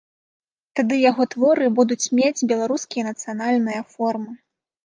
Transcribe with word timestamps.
Тады 0.77 0.95
яго 1.09 1.23
творы 1.33 1.67
будуць 1.79 2.11
мець 2.21 2.45
беларускія 2.53 3.03
нацыянальныя 3.11 3.81
формы. 3.93 4.31